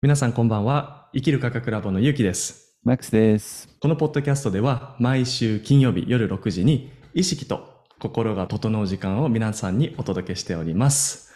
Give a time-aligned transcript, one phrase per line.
[0.00, 1.08] 皆さんこんばんは。
[1.12, 2.78] 生きる科学ラボのゆうきです。
[2.84, 3.68] マックスです。
[3.80, 11.34] このポッドキャストでは毎週金曜日夜6時に意識と心が整う時間を皆さんにお届けしております。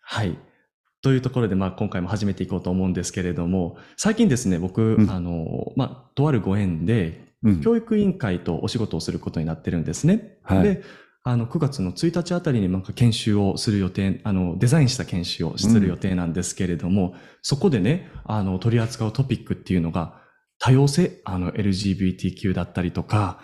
[0.00, 0.36] はい。
[1.00, 7.60] というところで、まあ今回も始めていこうと思うんですけれども、最近ですね、僕、うんあの、まあ、とあるご縁で、うん。
[7.60, 10.38] 教育委員会とお仕事をすることになってるんですね。
[10.42, 10.82] はいで、
[11.24, 20.20] あの、9月の1日あたりになんか研修をする予定、あの、デザインした研修をする予定なんですけれども、そこでね、あの、取り扱うトピックっていうのが、
[20.58, 23.40] 多様性、あの、LGBTQ だったりとか、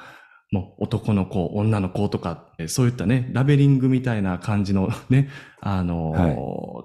[0.51, 5.29] もう男の子、女の子とか、えそういったね、ラベリングみたいな感じのね、
[5.61, 6.37] あの、はい。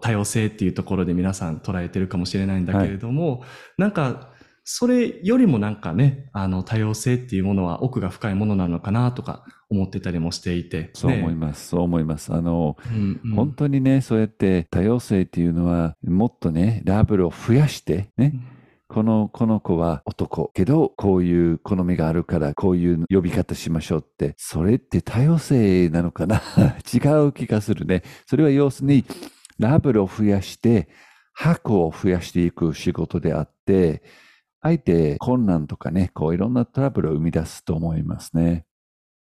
[0.01, 3.43] 多様性っていうところで皆さん捉えてるかもしれないんだけれども、
[3.77, 4.31] なんか、
[4.65, 10.91] それよりもなんかね、あの、多様性っていうものは奥が深いものなのかなとか思ってたりもしていて。
[10.93, 11.67] そう思いまます。
[11.67, 12.33] そう思います。
[12.33, 12.89] あの、す。
[12.89, 18.33] うんうん本当にね、そうやって多様性っていうのは、もっとね、ラベルを増やして、ね、
[18.87, 20.51] この、この子は男。
[20.53, 26.41] けど、こういう好みがあるから、こういう呼び方しましょうって、それって多様性なのかな？
[26.93, 28.03] 違う気がするね。
[28.27, 29.05] それは要するに、
[29.59, 30.87] ラベルを増やして、
[31.33, 34.03] 箱を増やしていく仕事であって、
[34.61, 38.65] あえて困難とかね、こういろんなトラブルを生み出すと思いますね。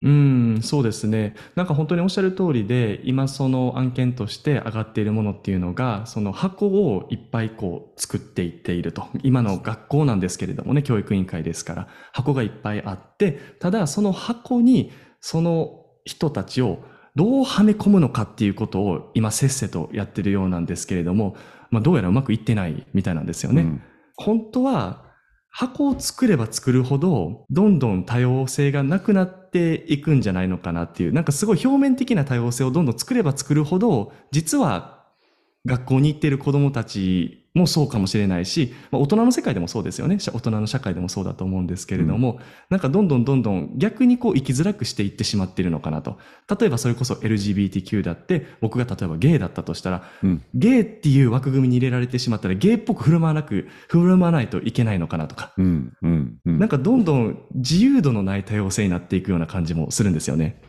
[0.01, 1.35] うん、そうですね。
[1.57, 9.09] なんか本当におっしゃる通りで、今その案件として上がっているものっていうのが、その箱をいっぱいこう作っていっていると。
[9.25, 16.79] 今の学校なんですけれどもね、教育委員会ですから、箱がいっぱいあって、ただその箱にその人たちを
[17.17, 21.35] どうはめ込むのかっていうことを今せっせとやってるようなんですけれども、
[21.71, 23.63] まあどうやらうまくいってないみたいなんですよね。
[23.63, 23.83] うん
[24.19, 25.05] 本当は
[25.49, 34.98] 箱を作れば作るほどどんどん多様性がなくなっっていくんじゃないのかなっていうなんかすごい表面的な多様性をどんどん作れば作るほど実は
[35.69, 40.19] 学校に行っている子どもたちもそうかもしれないし、まあ、大人の世界でもそうですよね。
[40.33, 46.19] 大人の社会でもそうだと思うんですけれども、なんかどんどんどんどん逆にこう生きづらくしていってしまっているのかなと。
[46.59, 50.43] 例えばそれこそ LGBTQ だって僕が例えばゲイだったとしたらうん。
[50.55, 56.59] ゲイっていう枠組みに入れられてしまったらゲイっぽく振る舞わなく、振る舞わないといけないのかなとか、うんうんうん。
[56.59, 60.61] なんかどんどん自由度のない多様性になっていくような感じもするんですよね。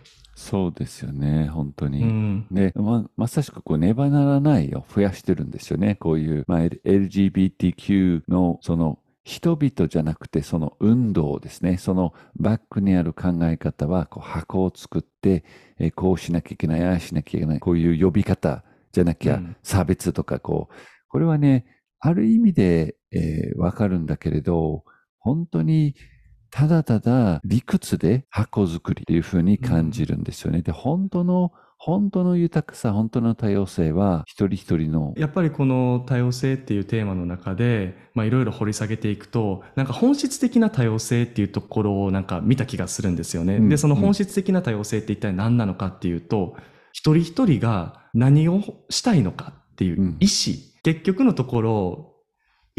[0.42, 2.06] そうですよね、本当うに。
[2.06, 2.48] ん。
[2.50, 5.96] で、ま、まさしくこう、ねばならないを増やしてるんですよね。
[5.96, 11.78] こういう、まあ、LGBTQ のその人々じゃなくて、その運動ですね。
[11.78, 15.44] そのバックにある考え方は、こう箱を作って、
[15.78, 18.64] えーこうしなきゃいけない、ああしなきゃいけない、こういう呼び方
[18.94, 20.76] じゃなきゃうん差別とか、こう、
[21.10, 21.66] これはね、
[22.00, 24.84] ある意味で、えーわかるんだけれど、
[25.20, 25.96] 本当に
[26.52, 30.62] ただただ理屈で箱作りっていうふうに感じるんですよね。
[30.62, 43.56] で、本当の、本当の豊かさ、本当の多様性は一人一人の、やっぱりこの多様性っていうテーマの中で、まあいろいろ掘り下げていくと、なんか本質的な多様性っていうところをなんか見た気がするんですよね。
[43.56, 46.58] うんで、その本質的な多様性って一体何なのかっていうと、
[46.92, 52.09] 一人一人が何をしたいのかっていううん意思、結局のところ、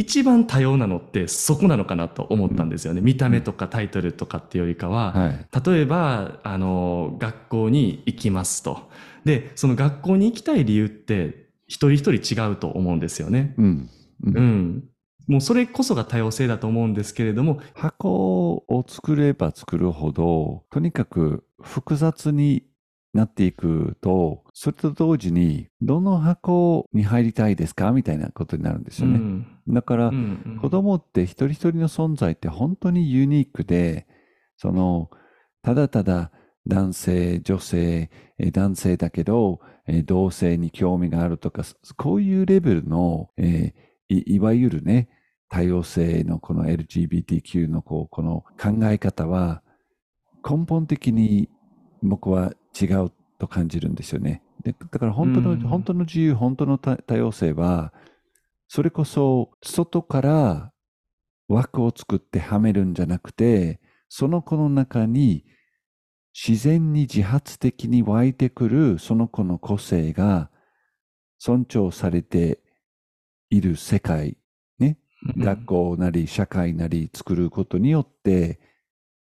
[0.01, 3.03] 一番多様なのってそこなのかなと思ったんですよね。
[3.03, 5.71] 見た目とかタイトルとかっていうよりかは、はい。
[5.71, 8.89] 例えば、あの、学校に行きますと。
[9.27, 13.55] で、その学校に行きたい理由って、一人一人違うと思うんですよね。
[13.59, 13.91] うん。
[14.25, 14.85] うんうん。
[15.29, 22.65] もうそれこそが多様性だと思うんですけれども、箱を作れば作るほど、とにかく複雑に
[23.13, 27.91] なっていくと、それと同時に、どの箱に入りたいですか？
[27.93, 29.19] みたいなことになるんですよね。
[29.19, 29.47] うん。
[29.69, 30.59] だから、うんうん。
[30.61, 34.07] 子供って一人一人の存在って本当にユニークで、
[34.57, 35.11] その、
[35.63, 36.31] ただただ
[36.67, 45.09] 男性、女性、えー男性だけど、えー同性に興味があるとか、そこういうレベルの、えーい、いわゆるね、
[45.49, 49.63] 多様性のこの LGBTQ のこうこの考え方は、
[50.49, 51.49] 根本的に
[52.03, 54.43] 僕は違うと感じるんですよね。
[54.63, 55.61] でだから本当の、うん。
[55.61, 57.93] 本当の自由、本当の多多様性は、
[58.69, 60.73] それこそ外から
[61.49, 65.45] 枠を作ってはめるんじゃなくて、その子の中に
[66.33, 70.51] 自然に自発的に湧いてくるその子の個性が
[71.39, 72.61] 尊重されて
[73.51, 74.37] いる世界、
[74.79, 74.99] ね、
[75.37, 78.61] 学校なり社会なり作ることによって、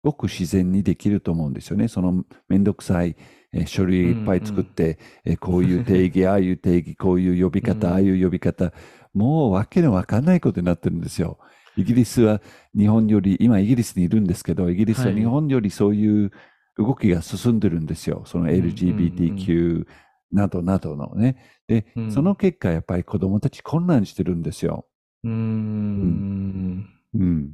[0.03, 1.87] ごく自然にできると思うんですよね。
[1.87, 3.15] そのめんどくさい、
[3.53, 8.73] えー書類いっぱい作って、えーこういう定義、 ああいう定義、こういう呼び方、うんああいう呼び方、
[9.13, 11.39] もうわけのわかんないことになってるんですよ。
[11.77, 12.41] イギリスは
[12.77, 16.31] 日本より、今イギリスにいるんですけど、イギリスははい日本よりそういう
[16.77, 18.23] 動きが進んでるんですよ。
[18.25, 19.85] そのんうんうん LGBTQ
[20.31, 21.37] などなどのね。
[21.67, 24.85] で、うんその結果やっぱり子供たち混乱してるんですよ。
[25.23, 26.85] うーん。
[27.13, 27.53] うん。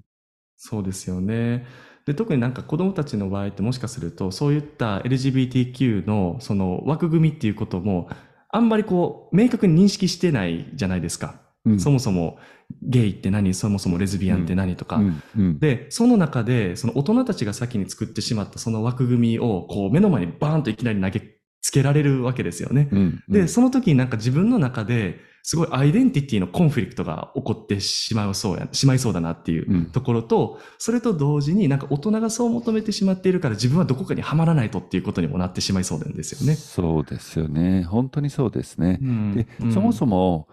[0.56, 1.66] そうですよね。
[2.06, 8.10] で、特になんか子供たちの場合ってもしかすると、そういった LGBTQ のその枠組みっていうことも、
[8.50, 11.42] あんまりこう、明確に認識してないじゃないですか。
[11.66, 12.38] うんそもそも
[12.82, 14.98] ゲイって何、そもそもレズビアンって何とか。
[14.98, 22.90] うんうんで、その中で、その大人たちが先に作ってしまったその枠組みを、こう、目の前にバーンといきなり投げつけられるわけですよね。
[22.92, 36.56] うんで、その時になんか自分の中で、すごいアイデンティティのコンフリクトが起こってしまうそうや、しまいそうだなっていううんところと、それと同時になんか大人がそう求めてしまっているから自分はどこかにはまらないとっていうことにもなってしまいそうなんですよね。
[36.56, 37.84] そうですよね。
[37.84, 39.00] 本当にそうですね。
[39.36, 40.48] で、そもそも、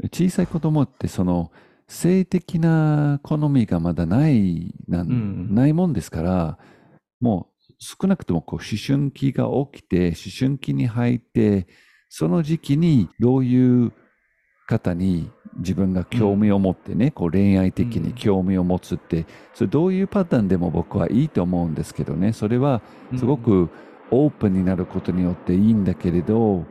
[0.00, 1.50] も小さい子供ってその
[1.88, 6.58] 性的な好みがまだないなん、うんないもんですから
[7.20, 11.66] もう少なくともこう思春期が起きて思春期に入って
[12.08, 13.92] その時期にどういう
[14.66, 22.32] 方に自分が興味を持ってね、こう恋愛的に興味を持つって、それどういうパターンでも僕はいいと思うんですけどね。
[22.32, 22.82] それは
[23.16, 23.70] すごく
[24.10, 26.64] オープンになることによっていいんだけれど、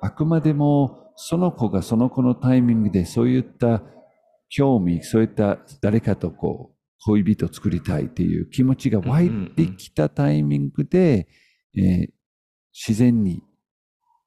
[0.00, 3.82] あくまでもその子がその子のタイミングでそういった
[4.48, 11.28] 興味、そういった誰かとこう恋人を作りたいっていう気持ちが湧いてきたタイミングで、
[11.76, 12.10] えー
[12.72, 13.42] 自然に、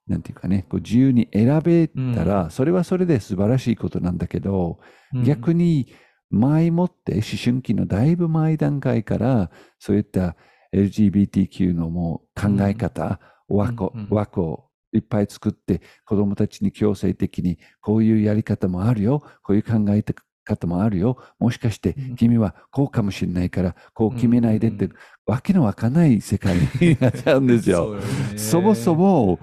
[0.07, 4.79] なんていうかね、こう自由に選べたら、それはそれで素晴らしいことなんだけど、
[5.25, 5.93] 逆に、に
[6.29, 10.35] 前もって思春期のだいぶ前段階からそういった
[10.73, 20.03] LGBTQ のもう考え方、枠をいっぱい作って子どもたちに強制的にこういうやり方もあるよこういう考え
[20.43, 22.15] 方もあるよもしかしてうん。
[22.15, 24.89] 君はこうかもしれないからこう決めないでって、
[25.25, 27.95] わけのわかんない世界に なっちゃうんですよ。
[28.35, 29.39] そもそ、も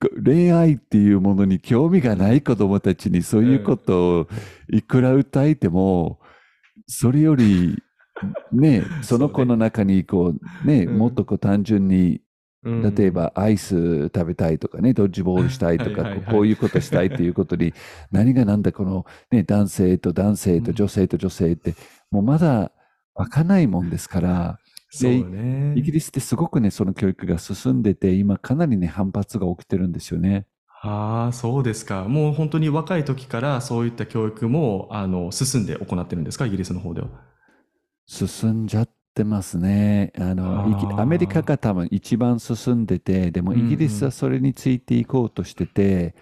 [0.00, 4.28] こ恋愛っていうものに興味がない子供たちにそういうことを
[4.70, 6.18] いくら訴えても、
[6.86, 7.82] それより、
[8.52, 10.34] ね、 その子の中にこ
[10.64, 10.98] う、ね、うん。
[10.98, 12.20] もっとこう単純に、
[12.64, 12.94] うん。
[12.94, 17.74] 例えばアイス食べたいとかね、ドッジボールしたいとか、こういうことしたいっていうことに、
[18.12, 21.74] 何がなんだこの、ね、男性と男性と女性と女性って、
[22.10, 22.70] もうまだ
[23.14, 24.58] わかんないもんですから、
[24.94, 25.74] そうよね。
[25.76, 30.46] イギリスってすごくね、その教育が進んでて、今かなりね、反発が起きてるんですよね。
[30.82, 32.04] ああ、そうですか。
[32.08, 36.44] もう本当に若い時からそういった教育も、あの、進んで行ってるんですか？
[36.44, 37.08] イギリスの方では。
[38.06, 40.12] 進んじゃってますね。
[40.18, 46.14] あの、アメリカが多分一番進んでて、でもうんうんイギリスはそれについていこうとしてて、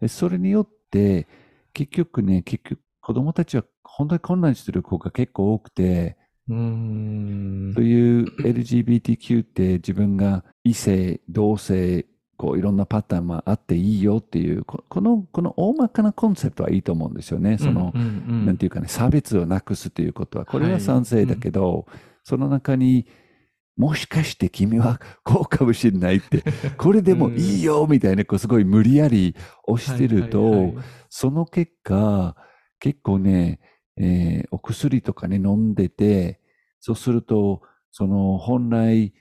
[0.00, 1.26] でそれによって、
[1.72, 6.16] 結局ね、結局子供たちは本当に混乱してる子が結構多くて、
[6.48, 7.72] うーん。
[7.74, 7.84] そう。
[7.84, 12.06] いう LGBTQ って自分が異性、同性、
[12.36, 17.58] こういろんなパターンもあっていいよっていう、ここの、この大まかなコンセプトはいいと思うんですよね。
[17.58, 18.06] その、うんうん。
[18.06, 21.86] うんなんていうかね、差別をなくすということは、これははい賛成だけど、
[22.24, 23.06] その中に、
[23.76, 26.44] もしかして君はこうかもしれないって、
[26.78, 29.34] これでもいいよみたいな、こうすごい無理やり
[29.66, 30.84] 押してると、はいはいはい。
[31.08, 32.36] その結果、
[32.78, 33.60] 結構ね、
[33.96, 36.40] えーお薬とかね、飲んでて、
[36.80, 39.12] そうすると、その本来、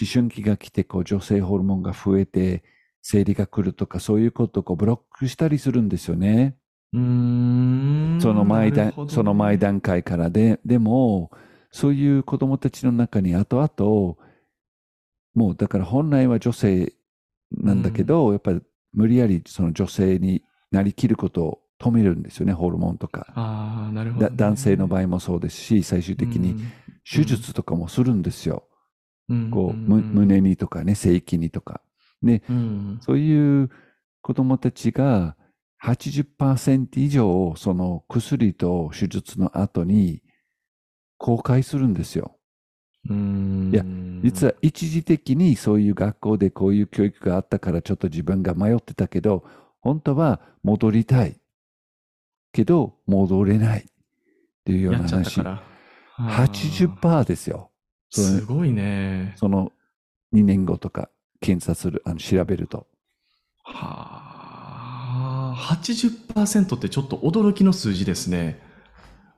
[0.00, 2.62] 思春期が来て、こう女性ホルモンが増えて、
[3.02, 6.56] 生理が来るとか、そういうことをこうブロックしたりするんですよね。
[6.92, 8.18] うーん。
[8.20, 11.30] その前段、ねその前段階からで、でも、
[11.70, 14.16] そういう子供たちの中に後々、
[15.34, 16.92] もうだから本来は女性
[17.50, 18.60] なんだけど、やっぱり
[18.92, 23.26] 無理やりその女性になりきることを止めるんですよね、ホルモンとか。
[23.34, 26.56] ああ、なるほど、だ男性の場合もそうですし、最終的に
[27.10, 28.68] 手術とかもするんですよ。
[29.28, 31.80] うん、こう、胸にとかね、正規にとか。
[32.22, 33.70] で、うんそういう
[34.20, 35.36] 子供たちが
[35.82, 40.22] 80%以上、その薬と手術の後に
[41.18, 42.36] 後悔するんですよ。
[43.10, 43.84] うんいや
[44.22, 49.44] 実は一時的にそういう学校でこういう教育があったからちょっと自分が迷ってたけど、
[49.80, 51.41] 本当は戻りたい。
[52.52, 53.80] けど、戻れない。
[53.80, 53.84] っ
[54.64, 55.20] ていうようやな話。
[55.20, 55.62] っちゃったから。
[56.16, 57.70] あー80%ですよ。
[58.10, 59.34] すごいね。
[59.36, 59.72] その
[60.34, 61.08] 2年後とか
[61.40, 62.86] 検査する、あの調べると。
[63.64, 68.60] はあ、80%ってちょっと驚きの数字ですね。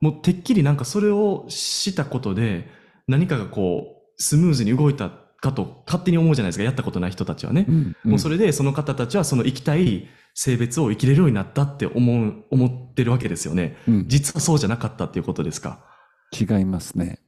[0.00, 2.68] もうてっきりなんかそれをしたことで
[3.08, 6.64] 何かがこうスムーズに動いたかと勝手に思うじゃないですか。
[6.64, 7.66] やったことない人たちはね。
[8.02, 13.76] もうそれ、れでその方たちはその生きたい性別を生きれるようになったって思う、思ってるわけですよね。
[13.88, 15.84] うん実はそうじゃなかったっていうことですか？
[16.38, 17.20] 違いますね。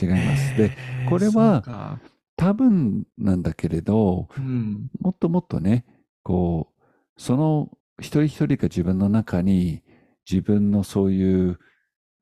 [0.00, 0.56] 違います。
[0.56, 0.76] で、
[1.08, 1.98] これは
[2.36, 4.90] 多分なんだけれど、うん。
[5.00, 5.84] もっともっとね、
[6.22, 6.82] こう、
[7.20, 9.82] その一人一人が自分の中に
[10.30, 11.58] 自分のそういう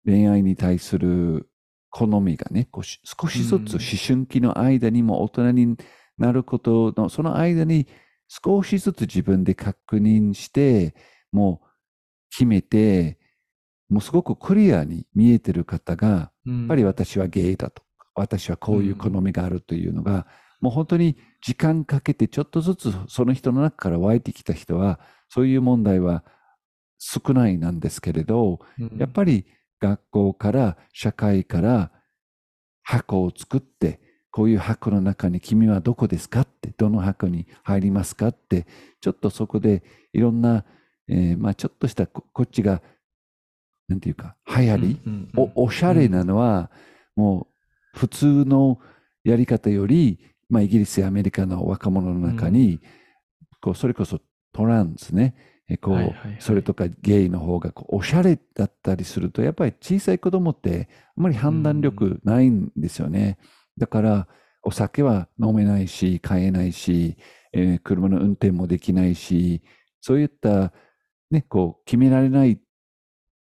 [0.07, 1.50] 恋愛に対する
[1.90, 5.76] 好みがね、こうし少しずつ思春期の間にも大人に
[6.16, 7.87] なることの、その間に
[8.29, 10.95] 少しずつ自分で確認して、
[11.33, 11.69] もう
[12.31, 13.19] 決めて、
[13.89, 20.27] もうすごくクリアに見えてる方が、ややっぱり私はゲイだとか、私はこういう好みがあるというのが、
[20.61, 26.25] もう本当に時間かけてちょっとずつその人の中から湧いてきた人は、そういう問題は
[26.99, 28.59] 少ないなんですけれど、
[28.99, 29.47] やっぱり
[29.81, 31.93] 学校から社会から
[32.83, 38.67] 箱を作って、こういう箱の中に君はどこですかって、どの箱に入りますかって、
[39.01, 39.83] ちょっとそこで
[40.13, 40.65] いろんな、
[41.09, 42.83] えーまあちょっとしたここっちが、
[43.89, 45.01] なんていうか、流行り、
[45.37, 46.71] おおしゃれなのは、
[47.17, 47.49] も
[47.95, 48.79] う普通の
[49.25, 50.19] やり方より、
[50.49, 52.81] まあ、イギリスやアメリカの若者の中に、
[53.61, 54.21] こうそれこそ
[54.53, 55.35] トランスね、
[55.69, 56.37] えこうはいはいはい。
[56.41, 63.39] それとかゲイの方がこうおしゃれだったりすると、やっぱり小さい子供ってあまり判断力ないんですよね。
[63.79, 64.29] だから、
[64.63, 67.17] お酒は飲めないし、買えないし、
[67.53, 69.63] えー車の運転もできないし、
[70.01, 70.73] そういった、
[71.31, 72.61] ね、こう決められない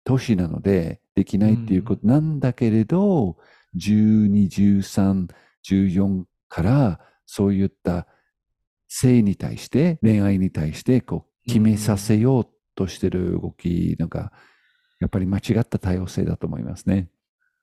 [0.05, 3.37] 年なので、できないっていうことなんだけれど、
[3.75, 5.27] 12、13、
[5.69, 8.07] 14から、そういった
[8.87, 14.31] 性に対して、恋愛に対して、こう、決めさせようとしてる動き、なんか、
[14.99, 17.09] やっぱり間違った多様性だと思いますね。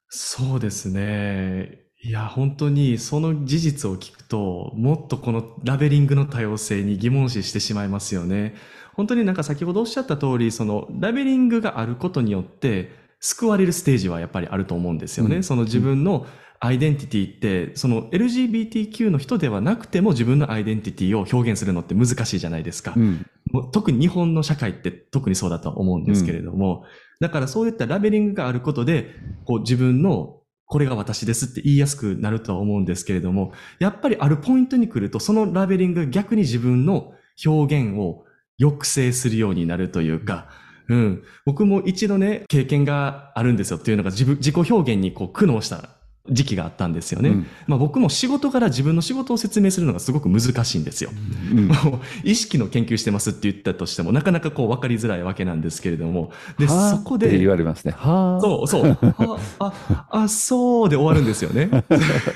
[0.09, 1.84] そうですね。
[2.07, 8.55] いや、本当にその事実を聞くと、もっとこのラベリングの多様性に疑問視してしまいますよね。
[8.93, 15.37] 本当になんか先ほどおっしゃった通り、そのラベリングがあることによって、救われるステージはやっぱりあると思うんですよね。
[15.37, 16.27] うんその自分の
[16.61, 17.39] アイデンティティっ
[17.71, 22.93] て、その LGBTQ の人ではなくても自分のアイデンティティを表現するのって難しいじゃないですか。
[22.95, 23.27] うん。
[23.73, 26.85] 特に日本の社会って特にそうだとは思うんですけれども、
[27.21, 29.15] だからそういったラベリングがあることで、
[29.47, 37.13] こう自分のこれが私ですって言いやすくなるとは思うんですけれども、やっぱりあるポイントに来ると、そのラベリングが逆に自分の
[37.45, 38.25] 表現を
[38.61, 40.49] 抑制するようになるというか、
[40.89, 41.23] うん。
[41.47, 45.94] 僕も一度ね、経験があるんですよっていうのが自分、自己表現にこう苦悩した
[46.31, 47.29] 時期があったんですよね。
[47.31, 51.11] うんまあ僕も仕事から自分の仕事を説明するのがすごく難しいんですよ。
[51.53, 51.71] うん
[52.25, 56.33] 意識の研究してますって言ったとしても、なかなかこう分かりづらいわけなんですけれども。
[56.59, 57.93] で、はあそこって言で、われますね。
[57.97, 58.41] はあ。
[58.41, 61.69] そうそう、あ、あ、あ、そうで終わるんですよね。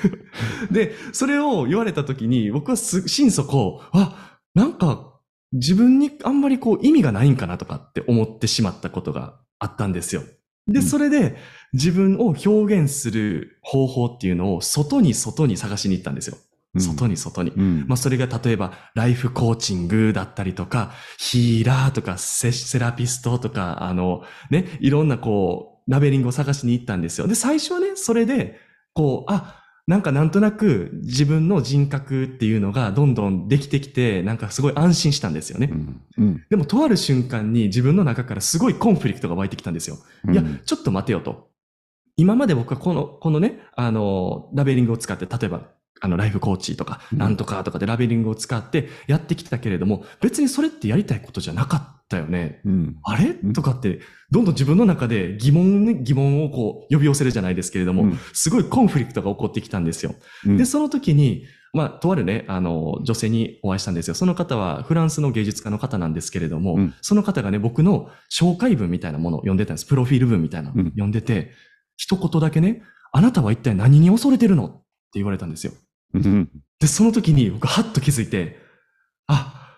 [0.71, 5.13] で、それを言われた時に、僕はす心底、あ、なんか
[5.51, 10.21] 自分にあんまりこう意味がないんかなとかって思ってしまったことがあったんですよ。
[10.71, 11.35] で、うんそれで
[11.73, 16.37] 自分を表現する方法っていうのを外に外に探しに行ったんですよ。
[16.75, 17.51] うん外に外に。
[17.51, 17.85] うん。
[17.87, 27.27] まあ、それが例えば、ライフコーチングだったりとか、ヒーラーとか、セセラピストとか、あの、ね、いろんなこう、ラベリングを探しに行ったんですよ。
[27.27, 28.59] で、最初はね、それで、
[28.93, 29.58] こう、あ、
[29.89, 35.69] なんかなんとなく自分の人格っていうのがどんどんできてきて、なんかすごい安心したんですよね。
[35.71, 39.97] うんうんでも、とある瞬間に自分の中からすごいコンフリクトが湧いてきたんですよ。
[40.31, 41.49] いや、ちょっと待てよと。
[42.17, 52.61] 今まで僕はこの、このね、あの、ラベリングを使って、例えば、あの、ライフコーチとか、うんなんとかとかでラベリングを使ってやってきたけれども、別にそれってやりたいことじゃなかったよね。
[52.65, 53.37] うんあれ？
[53.43, 53.99] うんとかって、
[54.31, 60.15] どんどん自分の中で疑問ね、疑問をこう、呼び寄せるじゃないですけれども、うんすごいコンフリクトが起こってきたんですよ。
[60.45, 64.15] うんで、その時に、まあ、とあるね、あの、女性にお会いしたんですよ。
[64.15, 69.85] その方はフランスの芸術家の方なんですけれども、うんその方がね、僕の紹介文みたいなものを読んでたんです。
[69.85, 71.51] プロフィール文みたいなのをうん読んでて、
[71.95, 74.65] 一言だけね、あなたは一体何に恐れてるの？
[74.65, 74.71] っ
[75.11, 75.73] て言われたんですよ。
[76.13, 76.49] うん
[76.79, 78.57] で、その時に僕はっと気づいて、
[79.27, 79.77] あ、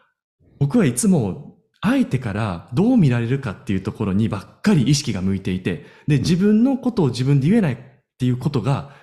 [0.60, 7.78] 僕はいつも相手からどう見られるかっていうところにばっかり意識が向いていて、で、自分のことを自分で言えないっ
[8.20, 8.96] ていうことが、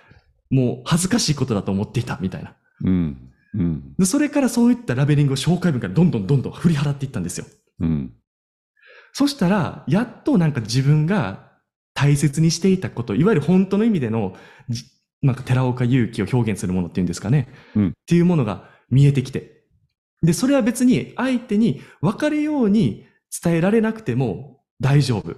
[0.51, 2.55] もう恥ずかしいことだと思っていたみたいな。
[2.85, 7.47] うんうんで、それからそういったラベリングを紹介文からどんどんどんどん振り払っていったんですよ。
[7.81, 8.13] うん
[9.13, 11.51] そしたら、やっとなんか自分が
[11.95, 14.37] 大切にしていたこと、いわゆる本当の意味での、
[14.69, 14.85] じ
[15.23, 17.49] なんか寺岡勇気を表現するものっていうんですかね。
[17.75, 19.65] うんっていうものが見えてきて。
[20.23, 23.07] で、それは別に相手に分かるように
[23.43, 25.37] 伝えられなくても大丈夫。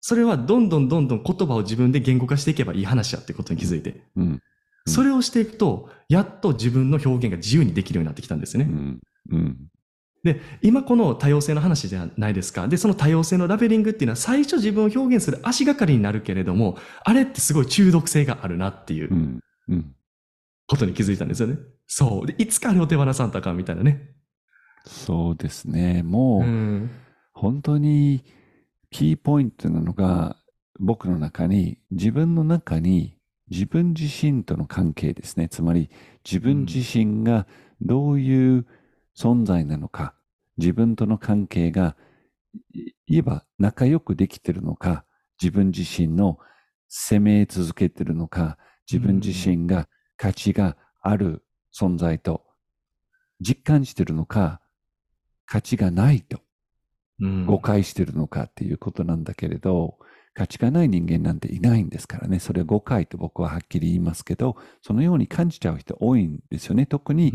[0.00, 4.02] それはどんどんどんどん言葉を自分で言語化していけばいい話やってことに気づいて。
[4.16, 4.42] うん
[4.86, 8.64] それをしていくと、やっと自分の表現が自由にできるようになってきたんですね。
[8.64, 9.00] うん
[9.32, 9.58] うん
[10.24, 12.66] で、今この多様性の話じゃないですか。
[12.68, 19.94] で、その多様性のラベリングっていうのは最初自分を表現する足がかりになるけれども、あれってすごい中毒性があるなっていううんうん
[20.66, 21.56] ことに気づいたんですよね。
[21.86, 22.26] そう。
[22.26, 24.10] で、いつかあれを手放さんとあかんみたいなね。
[24.86, 26.02] そうですね。
[26.02, 26.90] もう、ん。
[27.32, 28.24] 本当に
[28.90, 30.36] キーポイントなのが、
[30.78, 33.16] 僕の中に、自分の中に、
[33.50, 35.48] 自分自身との関係ですね。
[35.48, 35.90] つまり、
[36.24, 37.46] 自分自身が
[37.80, 38.66] どういう
[39.18, 40.14] 存在なのか、
[40.58, 41.96] 自分との関係が、
[43.06, 45.04] いえば仲良くできてるのか、
[45.42, 46.38] 自分自身の
[46.88, 48.58] 責め続けてるのか、
[48.90, 51.44] 自分自身が価値がある
[51.74, 52.44] 存在と
[53.40, 54.60] 実感してるのか、
[55.46, 56.40] 価値がないと
[57.46, 59.98] 誤解してるのかっていうことなんだけれど、
[60.34, 62.38] 価値がない人間なんていないんですからね。
[62.38, 66.86] それは誤解と僕ははっきり言いますけど、そのように感じちゃう人多いんですよね。
[66.86, 67.32] 特に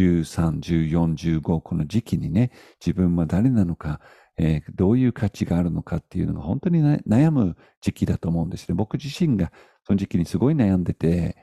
[0.00, 2.50] 13、14、15、この時期にね、
[2.84, 4.00] 自分は誰なのか、
[4.36, 8.74] えー、どういう価値があるのかっていうのが本当に悩む時期だと思うんですね。
[8.74, 9.52] 僕自身が
[9.86, 11.36] その時期にすごい悩んでて、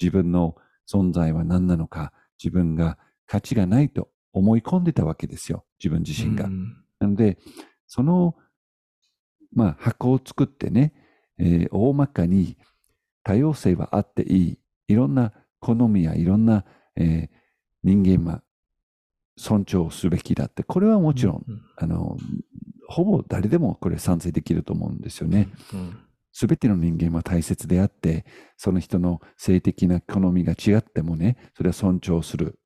[0.00, 0.56] 自分の
[0.90, 5.64] 存在は何なのか、自分が価値がないと思い込んでたわけですよ。
[5.82, 6.48] 自分自身が。
[7.00, 7.38] なので、
[7.86, 8.36] その
[9.56, 10.92] まあ、箱を作ってね、
[11.38, 12.56] えー、大まかに
[13.24, 14.58] 多様性はあっていい。
[14.88, 17.28] いろんな好みやいろんな、えー、
[17.86, 18.42] 人間は
[19.38, 22.16] 尊重すべきだって、これはもちろん、うんうん、あの、
[22.88, 25.48] ほぼ誰でもこれ賛成できると思うんですよね。
[26.32, 28.26] す、べ、ん、ての人間は大切であって、
[28.56, 32.58] その人の性的な好みが違ってもね、それは尊重する。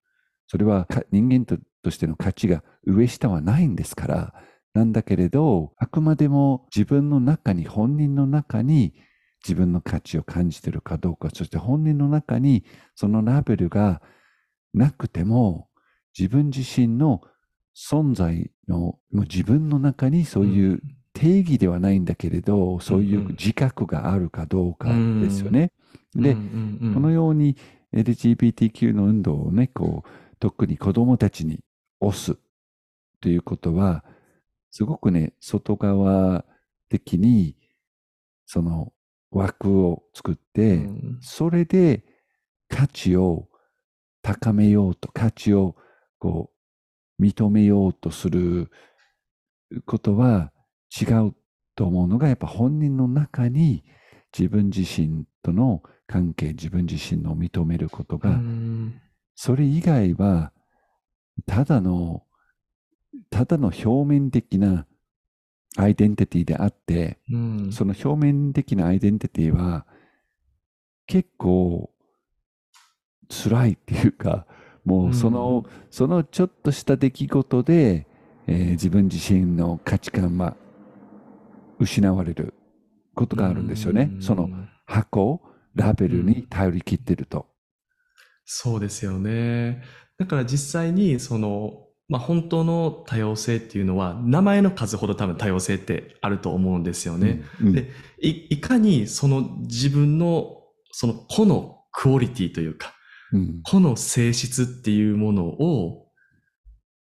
[0.46, 4.34] それは人間としての価値が上下はないんですから、
[4.72, 8.94] なんだけれど、あくまでも自分の中に、本人の中に
[9.44, 14.00] 自分の価値を感じているかどうか、そして本人の中にそのラベルが
[14.74, 15.68] なくても、
[16.18, 17.20] 自分自身の
[17.76, 25.72] 存在の、もう自分の中にそういう定義ではないんだけれど、うん、そういう自覚があるかどうかですよね。
[26.14, 26.38] うん、で、うん
[26.80, 27.56] うんうん、このように
[27.94, 30.08] LGBTQ の運動をね、こう、
[30.38, 31.60] 特に子供たちに
[32.00, 32.38] 押す
[33.20, 34.04] ということは、
[34.70, 36.44] すごくね、外側
[36.88, 37.56] 的に、
[38.46, 38.92] その
[39.30, 42.04] 枠を作って、うん、それで
[42.68, 43.48] 価値を
[44.22, 45.76] 高めようと、価値を
[46.18, 46.50] こ
[47.18, 48.70] う認めようとする
[49.86, 50.52] ことは
[51.00, 51.34] 違う
[51.74, 53.84] と思うのが、やっぱ本人の中に
[54.36, 59.00] 自分自身との関係、自分自身の認めることが、うん、
[59.34, 60.52] それ以外は、
[61.46, 62.24] ただの
[63.30, 64.86] ただの表面的な
[65.76, 69.86] アイデンティティであって、うん、その表面的なアイデンティティは
[71.06, 71.90] 結構
[73.30, 74.44] 辛いっていうか、
[74.84, 78.06] もうその、うん、そのちょっとした出来事で、
[78.46, 80.56] えー、自分自身の価値観は
[81.78, 82.54] 失われる
[83.14, 84.10] ことがあるんですよね。
[84.14, 84.50] うん、その
[84.84, 85.40] 箱、
[85.74, 87.46] ラベルに頼り切ってると。
[88.44, 89.82] そうですよね。
[90.18, 97.44] だから実際にそのまあ、本当の多様性っていうのは名前の数ほど多分多様性ってあると思うんですよね。
[97.60, 97.88] うんうん、で
[98.20, 100.56] いいかにその自分の
[100.90, 102.94] その個のクオリティというか、うん、
[103.64, 106.06] 個の性質っていうものを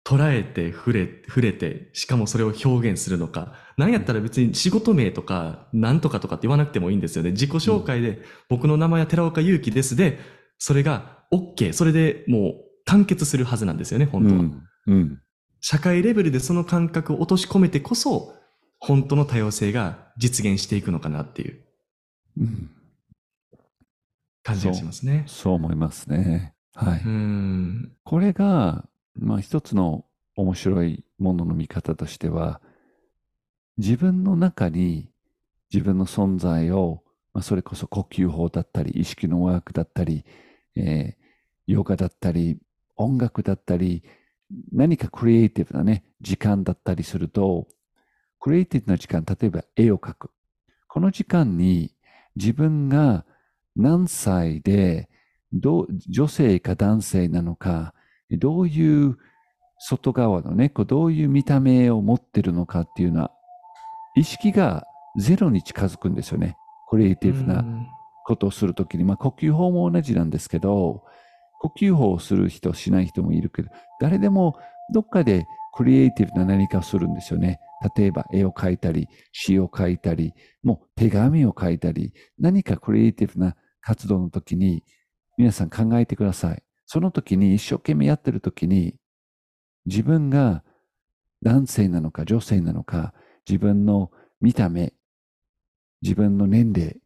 [0.06, 3.54] 捉えて触れ触れてしかもそれを表現するのか。
[3.76, 7.30] 何やったら別に仕事名とか何とかとかって言わなくてもいいんですよね。
[7.30, 10.18] 自己紹介で、僕の名前は寺岡祐樹ですで
[10.58, 14.44] それが OK それでもう完結するはずなんですよね本当は。
[14.86, 15.20] うん、
[15.60, 18.34] 社会レベルでその感覚を落とし込めてこそ、
[18.78, 21.64] 本当の多様性が実現していくのかなっていう、
[24.44, 25.24] 感じがしますね。
[25.26, 26.54] そう思いますね。
[26.74, 27.02] はい。
[28.04, 30.04] これが、まあ一つの
[30.36, 32.60] 面白いものの見方としては、
[33.78, 35.10] 自分の中に
[35.72, 37.02] 自分の存在を、
[37.32, 40.24] まあ、それこそ呼吸法だったり、意識のワークだったり、
[40.76, 42.58] えー、ヨガだったり、
[42.96, 44.04] 音楽だったり、
[44.72, 47.66] 何かクリエイティブなね、時間だったりすると、
[48.38, 50.30] クリエイティブな時間、例えば絵を描く。
[50.86, 51.92] この時間に
[52.36, 53.24] 自分が
[53.76, 55.08] 何歳で、
[55.52, 57.94] どう女性か男性なのか、
[58.30, 59.16] どういう
[59.78, 63.30] 外側のね、どういう見た目を持ってるのかっていうのは、
[64.16, 66.56] 意識がゼロに近づくんですよね。
[66.88, 67.64] クリエイティブな
[68.26, 69.04] ことをするときに。
[69.04, 71.04] まあ、呼吸法も同じなんですけど、
[71.60, 74.56] 呼吸法をする人、しない人もいるけど、誰でも
[74.92, 77.60] どっかでクリエイティブな何かをするんですよね。
[77.96, 80.32] 例えば絵を描いたり、詩を書いたり、
[80.62, 84.82] もう手紙を書いたり、何かクリエイティブな活動の時に、
[85.36, 86.62] 皆さん考えてください。
[86.86, 88.96] その時に一生懸命やってる時に、
[89.86, 90.64] 自分が
[91.42, 93.12] 男性なのか女性なのか、
[93.46, 94.94] 自分の見た目、
[96.02, 96.96] 自分の年齢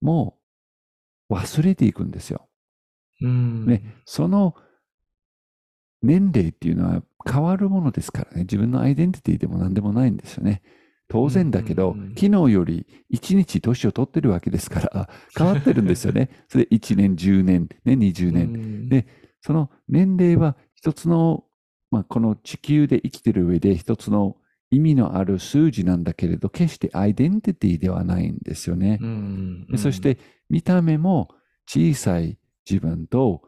[0.00, 0.38] も
[1.30, 2.48] 忘れていくんですよ。
[3.66, 4.54] ね、その
[6.02, 10.62] 年齢っていうのは変わるものですからね、自分のアイデンティティでも何でもないんですよね。
[11.08, 16.30] 当然だけど、うんうんうん昨日より1日年を取ってるわけですから、変わってるんですよね。
[16.48, 18.52] それで1年、10年、ね、20年。
[18.52, 19.06] 年で
[19.42, 21.44] その年齢は一つの、
[21.90, 24.36] まあ、この地球で生きてる上で一つの
[24.70, 28.98] 意味のある数字なんだけれど、決してアイデンティティではないんですよね。
[29.00, 31.28] うんでそして見た目も
[31.66, 32.38] 小さい
[32.68, 33.42] 自分と、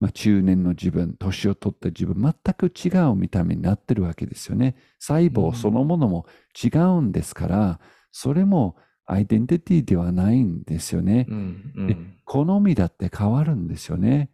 [0.00, 4.74] まあ、中年の自分、年を取った自分、全く違う見た目になってるわけですよね。
[4.98, 6.26] 細胞そのものも
[6.62, 11.26] 違うんですから、それもアイデンティティではないんですよね。
[11.28, 14.30] うんうんで好みだって変わるんですよね。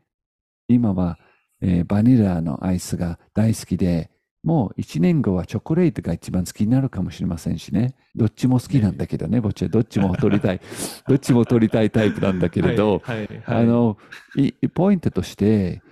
[0.69, 1.19] 今は、
[1.61, 4.11] えーバニラのアイスが大好きで、
[4.47, 7.97] もう1年後はチョコレートが一番好きになるかもしれませんしね。
[8.15, 10.61] どっちも好きなんだけどね、ぼっちはどっちも取りたい、
[11.09, 13.97] どっちも取りたいタイプなんだけれど、はいはいはいあの、
[14.37, 15.83] いポイントとして、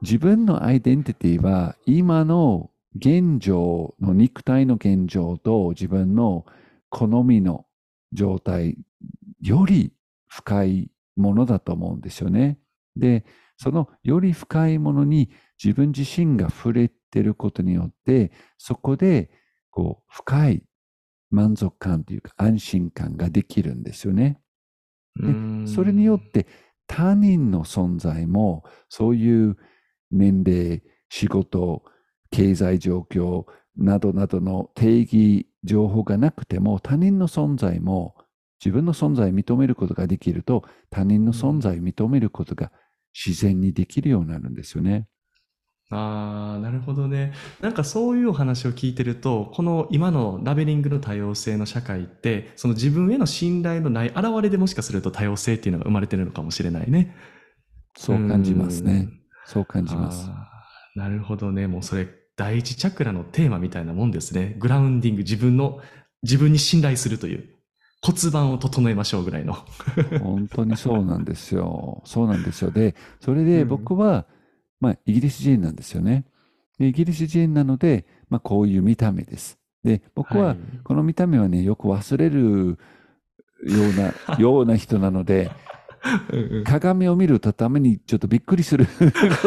[0.00, 6.46] 自分のアイデンティティは今の現状の肉体の現状と自分の
[6.90, 7.66] 好みの
[8.12, 8.78] 状態
[9.40, 9.92] より
[10.28, 12.60] 深いものだと思うんですよね。
[12.94, 13.24] で、
[13.56, 15.30] そのより深いものに
[15.62, 19.30] 自分自身が触れてることによって、そこで
[19.70, 20.62] こう深い
[21.30, 24.40] 満足感というか安心感ができるんですよね。
[25.20, 26.46] うんそれによって
[26.86, 29.56] 他人の存在もそういう
[30.10, 31.82] 年齢、仕事、
[32.30, 33.44] 経済状況
[33.76, 38.14] などなどの定義、情報がなくても他人の存在も
[38.64, 42.72] 自分の存在を認めることができると他人の存在を認めることが
[43.14, 45.06] 自然にできるようになるんですよね。
[45.90, 47.32] ああ、なるほどね。
[47.60, 57.14] なんかそういうお話を聞いてると、この今のラベリングの多様性の社会って、その自分への信頼のない現れでもしかすると多様性っていうのが生まれてるのかもしれないね。
[57.96, 59.20] そう感じますねうん。
[59.46, 60.28] そう感じます。
[60.94, 61.66] なるほどね。
[61.66, 64.56] もうそれ、第一チャクラのテーマみたいなもんですね。
[64.58, 65.80] グラウンディング、自分の、
[66.22, 67.48] 自分に信頼するという。
[68.00, 69.56] 骨盤を整えましょうぐらいの。
[70.22, 72.02] 本当にそうなんですよ。
[72.04, 72.70] そうなんですよ。
[72.70, 74.26] で、それで僕は、
[74.80, 76.24] まあ、イギリス人なんですよね。
[76.78, 79.58] でイギリス人なので、まあ、こういう見た目です。
[79.84, 82.76] で、僕は、この見た目はね、よく忘れるよ
[83.66, 85.50] うな、 ような人なので、
[86.32, 88.86] うんうん鏡を見るとためにちょっとびっくりする。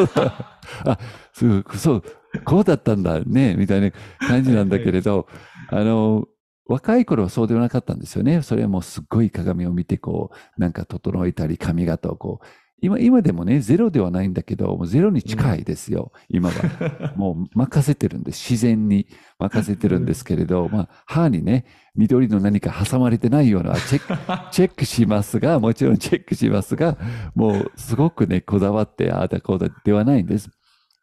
[0.84, 1.00] あ、
[1.32, 2.04] そう、そう、
[2.44, 5.28] こうだったんだね、みたいな感じなんだけれど、
[5.70, 6.28] あの、
[6.66, 8.42] 若い頃はそうではなかったんですよね。
[8.42, 12.46] それはもうすっごい鏡を見て、こう、なんか整えたり、髪型をこう、
[12.82, 17.14] 今、今でもね、ゼロではないんだけど、もうゼロに近いですよ、今は。
[17.16, 18.52] もう任せてるんです。
[18.52, 21.66] 自然に任せてるんですけれど、まあ、歯にね、
[21.96, 26.98] 緑の何か挟まれてないようなチェック、 チェックしますが、もちろんチェックしますが、
[27.36, 30.50] もうすごくね、こだわって、ああだこうだではないんです。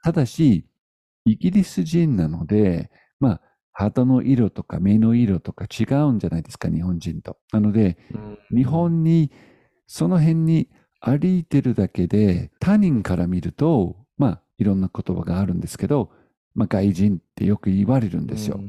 [0.02, 0.66] ただし、
[1.24, 7.36] イギリス人なので、まあ、肌の色とか目の色とか違うんじゃないですか、日本人と。
[7.52, 7.98] なので、
[8.50, 9.30] 日本に、
[9.86, 10.68] その辺に
[11.00, 16.10] 歩いてるだけで、他人から見ると、まあ、いろんな言葉があるんですけど、
[16.54, 18.60] まあ、外人ってよく言われるんですよ。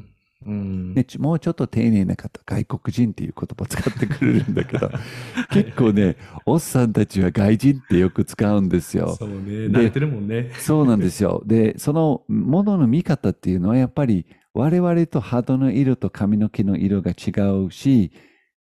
[0.46, 0.94] うん。
[0.94, 4.90] でちもうちょっと丁寧な方、外国人っていう言葉使ってくれるんだけど、
[5.52, 6.16] 結構ね、
[6.46, 9.16] おっさんたちは外人ってよく使うんですよ。
[9.16, 9.36] そうね。
[9.36, 10.52] 慣れてるもんね。
[10.60, 11.44] そうなんですよ。
[11.46, 17.32] で、そのものの見方っていうのはやっぱり我々と肌の色と髪の毛の色が違
[17.66, 18.12] うし、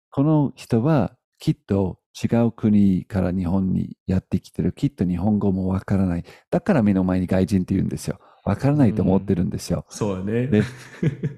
[0.09, 4.71] この人はきっと違う国から日本にやってきてる。
[4.71, 6.25] きっと日本語もわからない。
[6.49, 8.19] だから目の前に外人って言うんですよ。
[8.43, 9.85] わからないと思ってるんですよ。
[9.89, 10.47] そうだね。
[10.47, 10.63] で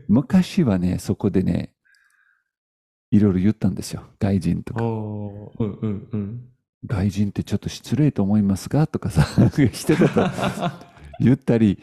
[0.07, 1.73] 昔はね、そこでね、
[3.11, 4.03] いろいろ言ったんですよ。
[4.19, 4.83] 外人とか。
[4.83, 6.41] うんうんうん。
[6.85, 10.31] 外人ってちょっと失礼と思いますがとかさ、してたと
[11.19, 11.79] 言ったり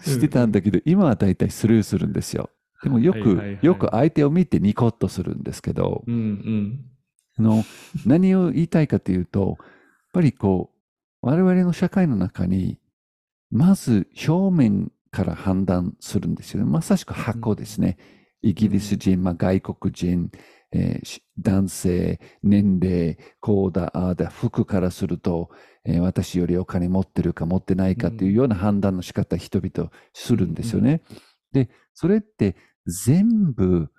[0.00, 2.48] してたんだけど、今はだいたいスルーするんですよ。
[2.82, 6.91] でもよく、はいはいはいよく相手を見てニコッとするんですけど、うんうん。
[7.38, 7.64] あの
[8.06, 9.66] 何を言いたいかというと、やっ
[10.12, 10.70] ぱりこ
[11.22, 12.78] う、我々の社会の中に、
[13.50, 16.70] まず表面から判断するんですよね。
[16.70, 17.98] まさしく箱ですね。
[18.42, 20.30] イギリス人、まあ、外国人、
[20.72, 25.50] えーし男性、年齢、こうだ、ああだ、服からすると、
[25.84, 31.02] えー私よりお金持ってるか持ってないかというような判断の仕方、人々するんですよね。
[31.52, 33.90] で、それって全部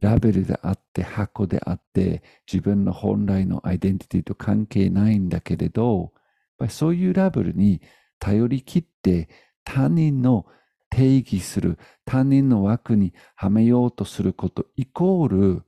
[0.00, 6.12] ラベルであって、箱であって、自分の本来のアイデンティティと関係ないんだけれど、やっ
[6.58, 7.80] ぱりそういうラベルに
[8.18, 9.28] 頼り切って
[9.64, 10.46] 他人の
[10.90, 15.62] 定義する、他人の枠にはめようとすることイコール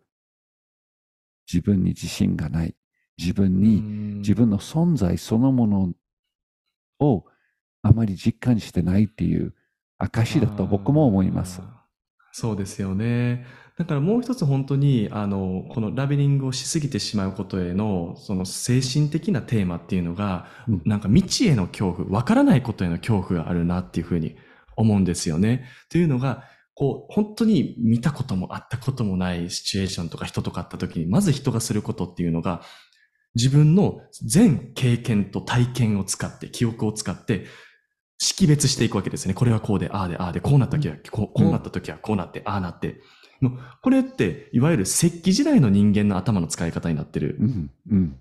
[1.51, 2.75] 自分に自信がない。
[3.17, 3.81] 自分に、
[4.19, 5.93] 自分の存在そのもの
[7.01, 7.25] を
[7.83, 9.55] あまり実感してないっていう
[9.99, 11.61] 証だと僕も思います。
[12.33, 13.45] そうですよね。
[13.79, 24.35] だからもう一つ本当に、あの、このラベリングをしすぎてしまうことへの、その精神的なテーマっていうのが、うんなんか未知への恐怖、わからないことへの恐怖があるなっていうふうに
[24.77, 25.65] 思うんですよね。
[25.91, 26.43] というのが、
[26.75, 32.63] こう、本当に見たこともあったこともないシチュエーションとか人とかあった時に、まず人がすることっていうのが、
[33.37, 37.47] 自分の全経験と体験を使って、記憶を使って、
[38.19, 39.35] 識別していくわけですね。
[39.35, 43.01] これはこうで、ああで、ああで、こうなった時は、こうこうなった時はこうなって、ああなって。
[43.41, 47.39] もうこれって、いわゆる石器時代の人間の頭の使い方になってる。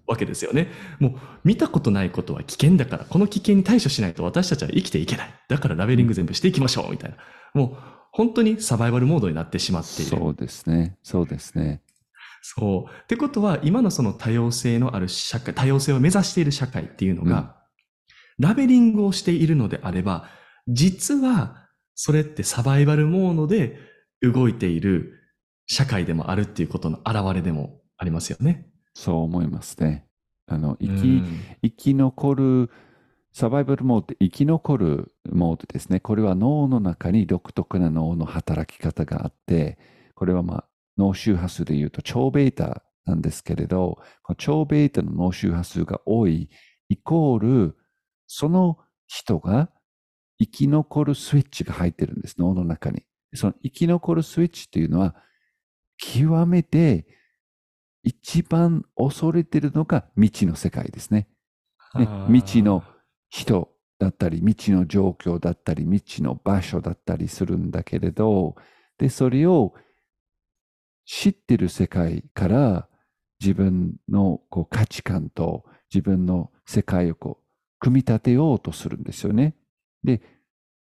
[0.05, 0.67] わけですよね。
[0.99, 1.11] もう
[1.43, 5.33] 見たことないことは危険だから、この危険に対処しないと私たちは生きていけない。
[5.47, 7.17] だからラベリング全部していきましょうみたいな。
[7.53, 7.77] もう
[8.11, 10.17] 本当にサバイバルモードになってしまっている。
[10.17, 10.97] そうですね。
[11.03, 11.81] そうですね。
[12.41, 12.91] そう。
[13.03, 17.57] ってことは、今のその多様性のある社会、多様性を目指している社会っていうのが、
[18.39, 20.29] ラベリングをしているのであれば、
[20.67, 23.79] 実は、それってサバイバルモードで
[24.21, 25.13] 動いている
[25.67, 28.67] 社会でもあるっていうことの表れでもありますよね。
[28.93, 30.07] そう思いますね。
[30.47, 32.69] あの、生き、うん生き残る、
[33.33, 35.99] サバイバルモード生き残るモードですね。
[35.99, 39.77] これは脳の中に独特な脳の働き方があって、
[40.15, 43.99] これはまあ脳周波数で言うと超ベータなんですけれど、
[44.37, 46.49] 超ベータの脳周波数が多い
[46.89, 47.77] イコール、
[48.25, 49.69] その人が
[50.39, 53.03] 生き残るスイッチが入ってるんです、脳の中に。
[53.33, 55.15] その生き残るスイッチっていうのは、
[55.97, 57.05] 極めて
[58.03, 61.27] 一番恐れてるのが未知の世界ですね。
[61.95, 62.83] ね未知の
[63.29, 68.55] 人だったり、未知の状況だったり、未知の場所だったりするんだけれど、
[68.97, 69.73] で、それを
[71.05, 72.87] 知ってる世界から
[73.39, 77.43] 自分のこう価値観と自分の世界をこう
[77.79, 79.55] 組み立てようとするんですよね。
[80.03, 80.21] で、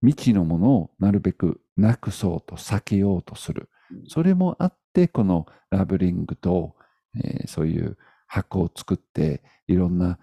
[0.01, 3.69] 未知のものをなるべくなくそうと避けようとする。
[4.07, 6.75] それもあって、このラブリングと、
[7.23, 10.19] えーそういう箱を作って、いろんな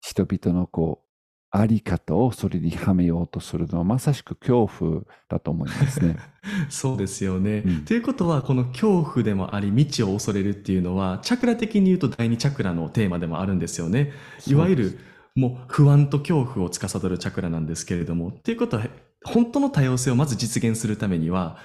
[0.00, 1.08] 人々のこう、
[1.50, 6.16] あり方をそれにはめようとするのはまさしく恐怖だと思いますね。
[6.68, 7.62] そうですよね。
[7.64, 14.12] うんということは、この恐怖でもあり、未知を恐れるっていうのは、チャクラ的に言うと第二チャクラのテーマでもあるんですよね。
[14.46, 14.98] いわゆる、
[15.34, 18.86] もう不安と恐怖を司るチャクラなんですけれども、っていうことは、
[19.24, 21.58] 本当の多様性をまず実現するためには、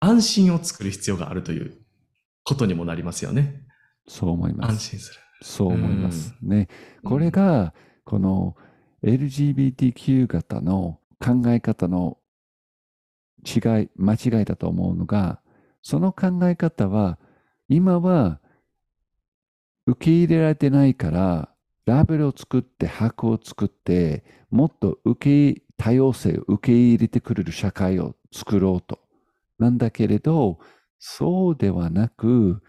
[0.00, 1.78] 安心を作る必要があるという
[2.44, 3.62] ことにもなりますよね。
[4.06, 4.70] そう思います。
[4.70, 5.20] 安心する。
[5.42, 6.68] そう思いますね。
[7.04, 8.56] これが、この
[9.02, 12.18] LGBTQ 型の考え方の
[13.44, 15.40] 違い、間違いだと思うのが、
[15.82, 17.18] その考え方は、
[17.68, 18.40] 今は
[19.86, 21.50] 受け入れられてないから、
[21.84, 29.00] ラベルを作って、箱を作って、もっと受け、多様性を受け入れてくれる社会を作ろうと。
[29.58, 30.58] なんだけれど、
[30.98, 32.62] そうではなく、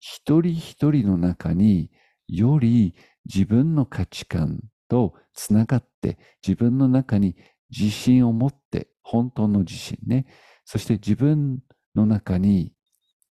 [0.00, 1.90] 一人一人の中に
[2.26, 2.94] より
[3.26, 7.36] 自分の価値観とつながって自分の中に
[7.70, 10.26] 自信を持って本当の自信ね
[10.64, 11.60] そして自分
[11.94, 12.72] の中に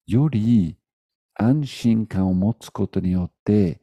[0.07, 0.77] より
[1.33, 3.81] 安心感を持つことによって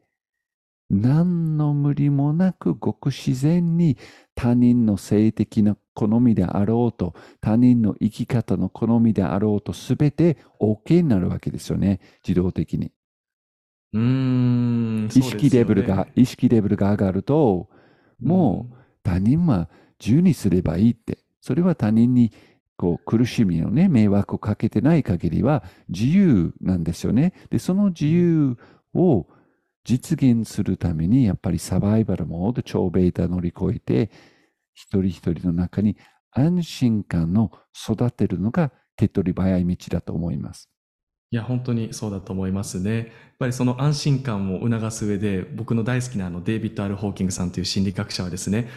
[0.88, 3.96] 何の無理もなくごく自然に
[4.34, 12.92] 他人の性的な好みであろうと他人の生き方の好みであろうと全て OK になるわけですよね自動的に。
[13.92, 17.68] うーん、意識レベルが、意識レベルが上がると、
[18.22, 19.68] もう他人は
[20.00, 22.32] 自由にすればいいって、それは他人に
[22.76, 27.32] こう苦しみをね、迷惑をかけてない限りは自由なんですよね。
[27.50, 28.56] で、その自由
[28.94, 29.26] を
[29.86, 34.10] 実現するために、やっぱりサバイバルモード、超ベータ乗り越えて、
[34.74, 35.96] 一人一人の中に
[36.32, 40.68] 安心感を育てるのが手っ取り早い道だと思います。
[41.30, 42.96] いや、本当にそうだと思いますね。
[42.96, 43.06] やっ
[43.38, 48.68] ぱりその安心感を促す上で、僕の大好きなあのデイビッド・アル・ホーキングさんという心理学者はですね、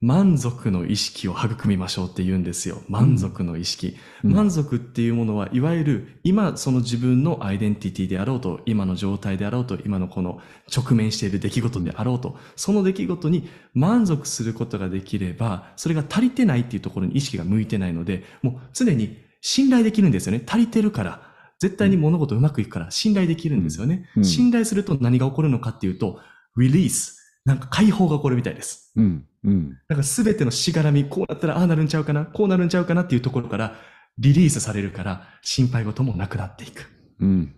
[0.00, 2.82] 満足の意識を育みましょうって言うんですよ。
[2.88, 3.96] 満足の意識。
[4.22, 10.40] うん満足っていうものは、いわゆる今その自分のアイデンティティであろうと、今の状態であろうと、今のこの
[10.74, 20.42] 直面している出来事であろうと、その出来事に満足することができれば、それが足りてないっていうところに意識が向いてないので、もう常に信頼できるんですよね。
[20.46, 21.22] 足りてるから。
[21.58, 24.08] 絶対に物事うまくいくから信頼できるんですよね。
[24.16, 26.20] うん信頼すると何が起こるのかっていうと、
[26.56, 27.17] リリース。
[27.44, 28.92] なんか解放が起こるみたいです。
[28.96, 33.76] うん、うん、なんか全てのしがらみ、こうなったらああなるんちゃうかな、こうなるんちゃうかなっていうところから
[34.18, 36.86] リリースされるから心配事もなくなっていく。
[37.20, 37.54] うん。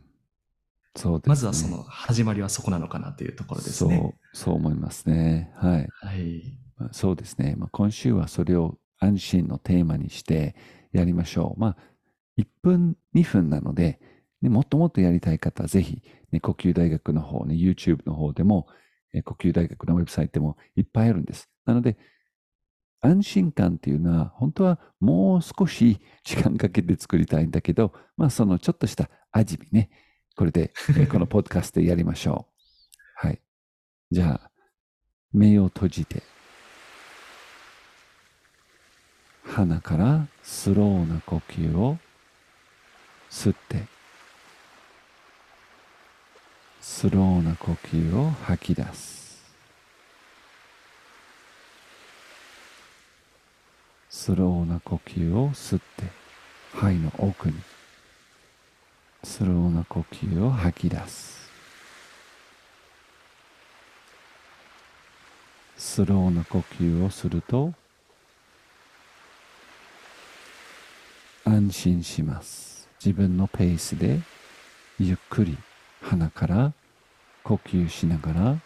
[0.97, 1.29] そうですね。
[1.31, 3.99] まずはその始まりはそこなのかなというところですね。
[3.99, 5.53] そう、そう思いますね。
[5.57, 5.89] はい。
[5.91, 6.43] はい。
[6.77, 7.55] まあそうですね。
[7.57, 10.55] まあ、今週はそれを安心のテーマにして
[10.93, 11.61] やりましょう。
[11.61, 11.77] まあ、
[12.39, 14.01] 1分、2分なので、
[14.43, 18.75] ね、もっともっとやりたい方はぜひ、ね、呼吸大学の方ね、YouTube の方でも、え
[19.25, 21.49] 呼吸大学のウェブサイトでもいっぱいあるんです。
[21.65, 21.97] なので、
[23.01, 29.91] 安心感っていうのは、本当はもう少し時間かけて作りたいんだけど、まあそのちょっとした味見ね、
[30.37, 32.47] これで、え このポッドキャストでやりましょ
[33.23, 33.27] う。
[33.27, 33.41] はい。
[34.11, 34.51] じゃあ、
[35.33, 36.23] 目を閉じて、
[39.45, 41.99] 鼻からスローな呼吸を
[43.31, 43.87] 吸って、
[46.83, 49.45] スローな呼吸を吐き出す。
[54.09, 56.05] スローな呼吸を吸って、
[56.73, 57.55] 肺の奥に。
[59.23, 61.51] スローな呼吸を吐き出す。
[65.77, 67.75] スローな呼吸をすると、
[71.45, 72.89] 安心します。
[73.05, 74.21] 自分のペースで
[74.99, 75.59] ゆっくり
[76.11, 76.73] 鼻から
[77.45, 78.59] 呼吸しながら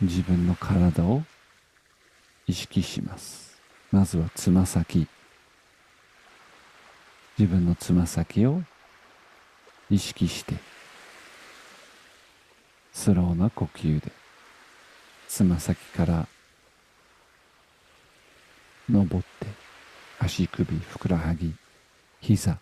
[0.00, 1.22] 自分の体を
[2.48, 3.60] 意識します。
[3.92, 5.06] まずはつま先。
[7.38, 8.60] 自分のつま先を
[9.88, 10.56] 意識して
[12.92, 14.10] スローな呼吸で
[15.28, 16.26] つま先から
[18.90, 19.46] 登って
[20.18, 21.54] 足首、ふくらはぎ、
[22.20, 22.58] 膝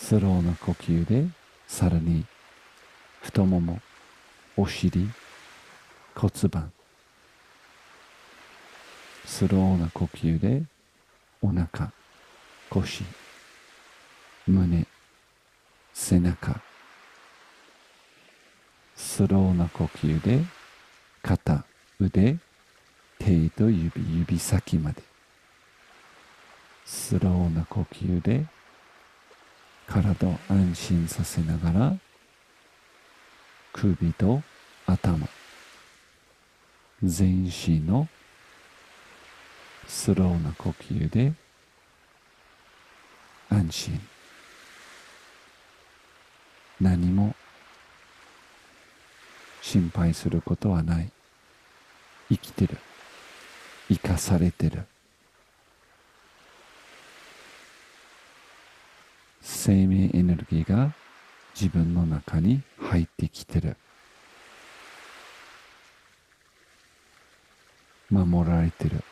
[0.00, 1.26] スローな呼吸で
[1.66, 2.24] さらに
[3.20, 3.80] 太もも、
[4.56, 5.10] お尻、
[6.14, 6.72] 骨盤。
[9.26, 10.62] スローな呼吸で
[11.42, 11.92] お腹、
[12.70, 13.02] 腰、
[14.46, 14.86] 胸、
[15.92, 16.60] 背中。
[18.94, 20.42] スローな呼吸で
[21.22, 21.64] 肩、
[22.00, 22.38] 腕、
[23.18, 25.02] 手と指、指先まで。
[26.86, 28.46] スローな呼吸で
[29.88, 31.96] 体を安心させながら
[33.72, 34.42] 首と
[34.86, 35.26] 頭
[37.02, 38.08] 全身の
[39.86, 41.32] スローな呼吸で
[43.50, 44.00] 安心。
[46.80, 47.34] 何も
[49.62, 51.10] 心配することはない。
[52.28, 52.76] 生きてる。
[53.88, 54.84] 生かされてる。
[59.50, 60.92] 生命エネルギーが
[61.58, 63.76] 自分の中に入ってきてる。
[68.10, 69.02] 守られてる。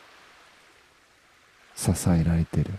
[1.75, 2.71] 支えられてる。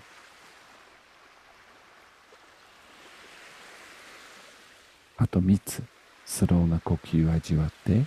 [5.16, 5.83] あと3つ。
[6.25, 8.05] スローな呼吸を味わって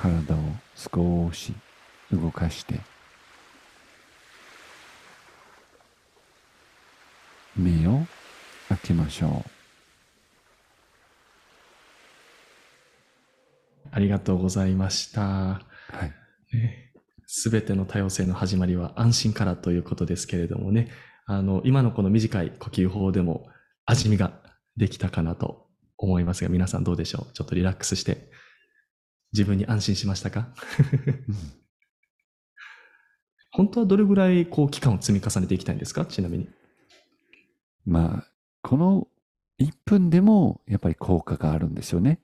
[0.00, 0.38] 体を
[0.94, 1.54] 少し
[2.12, 2.80] 動かして
[7.56, 8.06] 目を
[8.68, 9.50] 開けましょう。
[13.90, 15.22] ありがとうございました。
[15.22, 15.60] は
[16.04, 16.12] い。
[17.26, 20.90] すべての多様性の始まりは安心からということですけれどもね、
[21.26, 23.48] あの、今のこの短い呼吸法でも
[23.86, 24.32] 味見が
[24.76, 27.32] できたかなと思いますが、皆さんどうでしょう？
[27.32, 28.30] ちょっとリラックスして、
[29.32, 30.48] 自分に安心しましたか？
[33.52, 36.06] 本当はどれぐらいこう期間を積み重ねていきたいんですか？
[36.06, 36.48] ちなみに。
[37.86, 39.08] まあこの
[39.60, 42.20] 1分でもやっぱり効果があるんですよね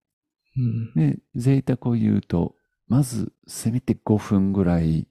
[0.56, 0.92] うん。
[0.94, 2.54] で、贅沢を言うと、
[2.86, 5.08] まずせめて5分ぐらい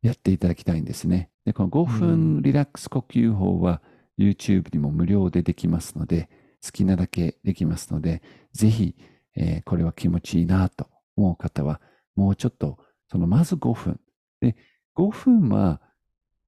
[0.00, 1.30] やっていただきたいんですね。
[1.44, 3.82] で、この5う分リラックス呼吸法は
[4.18, 6.30] YouTube にも無料でできますので、
[6.64, 8.22] 好きなだけできますので、
[8.52, 8.94] ぜひ、
[9.36, 11.80] えーこれは気持ちいいなと思う方は、
[12.16, 14.00] もうちょっと、そのまず5分。
[14.40, 14.56] で、
[14.96, 15.80] 5分は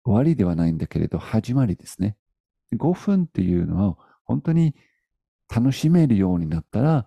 [0.05, 2.17] 終わりではないんだけれど、始まりですね。
[2.75, 4.75] 5分っていうのは、本当に
[5.55, 7.07] 楽しめるようになったら、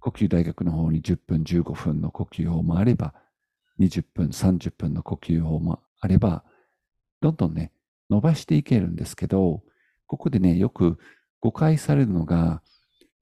[0.00, 3.14] 呼吸大学の方に10分、15分の呼吸法もあれば、
[3.78, 6.44] 20分、30分の呼吸法もあれば、
[7.20, 7.72] どんどんね、
[8.10, 9.62] 伸ばしていけるんですけど、
[10.06, 10.98] ここでね、よく
[11.40, 12.62] 誤解されるのが、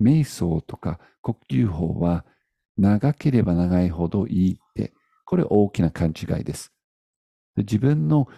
[0.00, 2.26] 瞑想とか呼吸法は
[2.76, 4.92] 長ければ長いほどいいって、
[5.24, 6.72] これ大きな勘違いです。
[7.56, 8.28] で自分の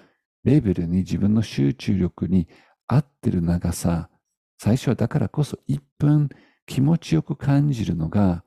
[0.44, 2.48] レベルに自分の集中力に
[2.86, 4.10] 合ってる長さ、
[4.58, 6.28] 最初はだからこそ1分
[6.66, 8.44] 気持ちよく感じるのが、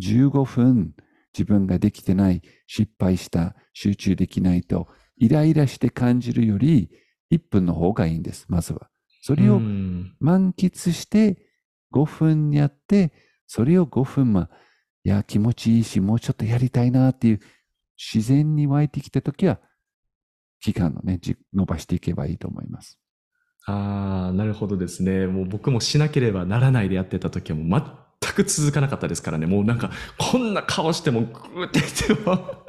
[0.00, 0.94] 15分
[1.36, 6.90] 自分ができてない、失敗した、集中できないと、イライラして感じるより、
[7.30, 8.88] 1分の方がいいんです、まずは。
[9.22, 11.38] それをうん満喫して
[11.92, 13.12] 5分やって、
[13.46, 14.50] それを5分ま、
[15.04, 17.40] いや、気持ちいいし、もうちょっとやりたいなっていう、
[17.96, 19.60] 自然に湧いてきたときは、
[20.60, 21.20] 期間をね、
[21.52, 22.98] 伸ばしていけばいいと思います。
[23.66, 25.26] ああ、なるほどですね。
[25.26, 27.92] もう僕もしなければならないでやってた時はもう全
[28.28, 29.46] く続かなかったですからね。
[29.46, 32.62] もうなんか、こんな顔してもグーって言っても、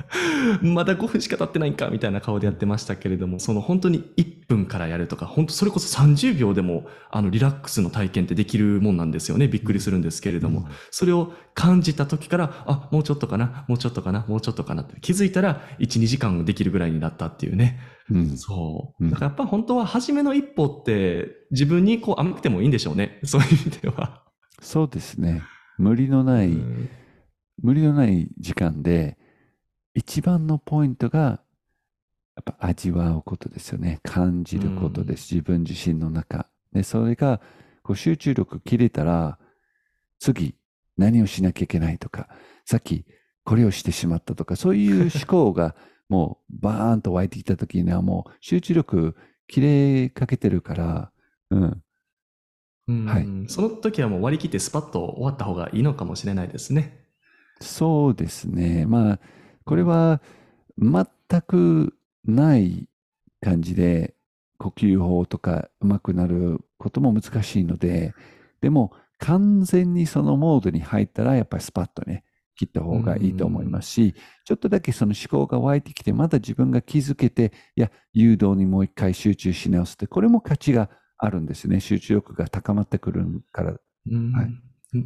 [0.62, 9.47] まだ5分しか経ってないんかみたいな顔でやってましたけれども、その本当に1分からやるとか、本当それこそ30秒でもあのリラックスの体験ってできるもんなんですよね。
[9.47, 10.68] びっくりするんですけれども。
[10.91, 17.80] それを感じた時から、あ、もうちょっとかな、もうちょっとかな、もうちょっとかなって気づいたら1、2時間できるぐらいになったっていうね。
[18.10, 18.38] うん。
[18.38, 19.04] そう。
[19.04, 23.20] うんだからやっぱ本当は初めの一歩って自分にこう甘くてもいいんでしょうね。
[23.24, 24.24] そういう意味では。
[24.64, 25.43] そうですね。
[25.78, 26.89] 無理のない、うん
[27.61, 29.18] 無理のない時間で、
[29.93, 31.41] 一番のポイントが、
[32.36, 33.99] やっぱ味わうことですよね。
[34.01, 35.34] 感じることです。
[35.34, 36.47] 自分自身の中。
[36.72, 37.41] で、それが、
[37.84, 39.38] こう集中力切れたら、
[40.20, 40.55] 次、
[40.97, 42.28] 何をしなきゃいけないとか、
[42.66, 43.05] さっき、
[43.43, 45.76] これをしてしまったとか、そういう思考が、
[46.09, 49.16] もう、バーンと湧いてきた時には、もう、集中力
[49.47, 51.11] 切れかけてるから、
[51.49, 51.84] うん。
[52.88, 57.03] うんはいその時はもう割り切ってスパッと終わった方がいいのかもしれないですね。
[57.61, 58.86] そうですね。
[58.86, 59.19] まあ、
[59.65, 60.21] これは
[60.77, 61.05] 全
[61.41, 62.88] くない
[63.41, 64.15] 感じで、
[64.57, 68.13] 呼吸法とか上手くなることも難しいので、
[68.61, 72.23] でも完全にそのモードに入ったら、やっぱりスパッとね、
[72.55, 74.15] 切った方がいいと思いますし、
[74.45, 81.80] ちょっとだけその思考が湧いてきて、まだ自分が気づけて、いや、誘導にもう一回集中し直すって、これも価値があるんですね。
[81.80, 83.76] 集中力が高まってくるから。
[84.11, 84.47] うんはい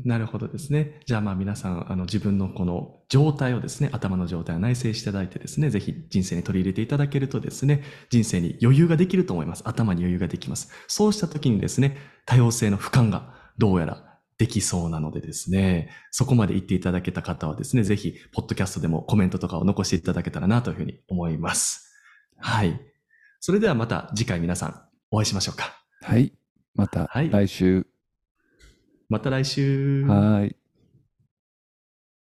[0.05, 0.99] なるほどですね。
[1.05, 9.63] じゃあまあ皆さん、あの自分のこの状態をですね、頭の状態を内省していただいてですね、ぜひ人生に取り入れていただけるとですね、人生に余裕ができると思います。
[9.65, 10.71] 頭に余裕ができます。
[10.87, 21.93] そうした時にですね、多様性の俯瞰がどうやらできそうなのでですね、そこまで言っていただけた方はですね、ぜひ、ポッドキャストでもコメントとかを残していただけたらなというふうに思います。
[22.39, 22.79] はい。
[23.39, 24.81] それではまた次回皆さん
[25.11, 25.86] お会いしましょうか。
[26.01, 26.33] はい。
[26.75, 27.87] またはい来週。
[29.09, 30.05] また来週。
[30.05, 30.55] はい。